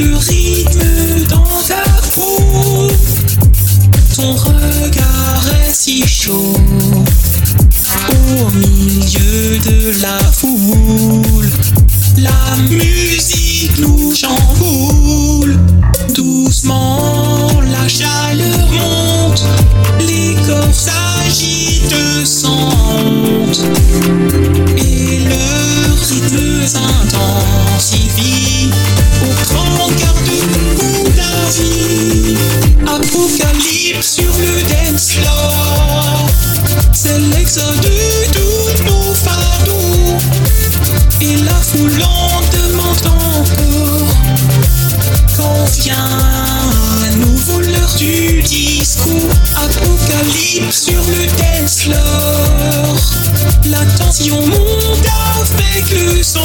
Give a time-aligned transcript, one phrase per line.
[0.00, 1.82] Le rythme dans ta
[2.14, 2.88] peau,
[4.16, 6.56] ton regard est si chaud.
[8.08, 11.50] Au milieu de la foule,
[12.16, 15.58] la musique nous chamboule.
[16.14, 19.44] Doucement, la chaleur monte,
[20.00, 23.60] les corps s'agitent sans honte.
[32.86, 35.18] Apocalypse sur le dance
[36.92, 37.88] c'est l'exode de
[38.30, 40.16] tous nos fardeaux.
[41.20, 44.14] Et la foule en demande encore.
[45.36, 49.10] Quand vient un nouveau l'heure du disco
[49.56, 52.96] Apocalypse sur le dance floor.
[53.64, 55.06] La tension monte
[55.40, 56.40] avec le son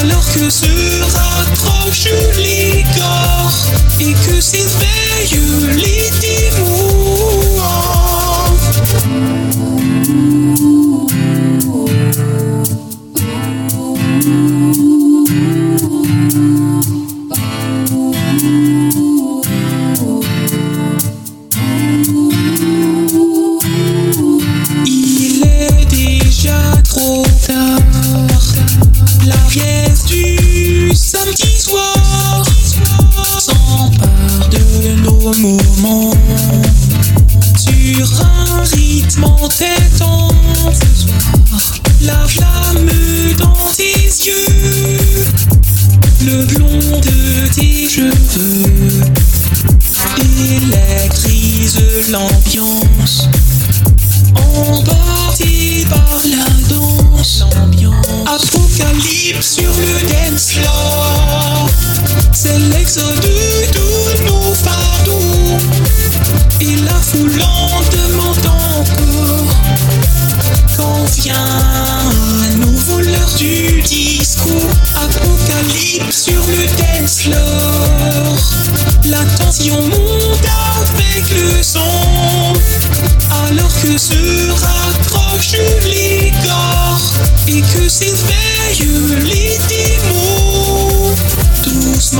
[0.00, 0.66] Alors que se
[1.02, 3.66] rapprochent les corps
[4.00, 5.40] Et que s'éveillent
[5.76, 6.91] les démons
[37.56, 40.28] sur un rythme entêtant.
[40.72, 42.90] Ce soir, la flamme
[43.38, 44.98] dans tes yeux,
[46.24, 49.02] le blond de tes cheveux
[50.50, 51.78] électrise
[52.10, 53.28] l'ambiance.
[54.34, 61.68] Emporté par la danse ambiance Apocalypse sur le dance floor
[62.32, 63.26] C'est l'exode
[66.64, 69.54] Et la foule en demande encore
[70.76, 74.50] Quand vient un nouveau l'heure du disco
[74.94, 78.38] Apocalypse sur le dance floor
[79.06, 80.46] La tension monte
[80.86, 81.80] avec le son
[83.44, 87.12] alors que se rapprochent les corps
[87.48, 91.14] et que s'éveillent les démons.
[91.64, 92.11] Doucement,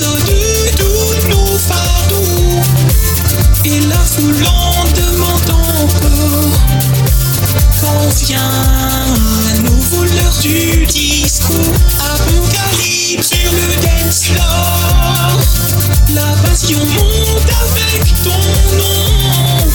[0.00, 0.24] L'exode
[0.78, 2.62] de nos fardeaux
[3.66, 6.58] Et la foule en demande encore
[7.82, 11.52] Quand vient à nouveau l'heure du disco
[12.00, 14.30] Apocalypse sur le dance
[16.14, 18.40] La passion monte avec ton
[18.78, 19.68] nom.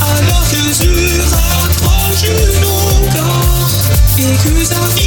[0.00, 0.90] Alors que se
[1.34, 3.70] rapprochent nos corps
[4.18, 5.05] et que s'affirment